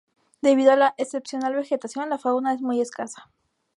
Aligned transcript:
Debido 0.41 0.71
a 0.71 0.75
la 0.75 0.95
excepcional 0.97 1.53
vegetación, 1.53 2.09
la 2.09 2.17
fauna 2.17 2.55
es 2.55 2.61
muy 2.63 2.81
escasa. 2.81 3.29